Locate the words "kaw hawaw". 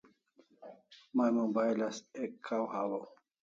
2.45-3.05